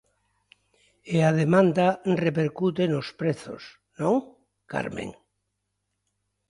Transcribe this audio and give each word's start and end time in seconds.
E 1.15 1.17
a 1.29 1.31
demanda 1.41 1.87
repercute 2.25 2.83
nos 2.93 3.07
prezos, 3.19 3.63
non, 4.01 4.15
Carmen? 4.71 5.09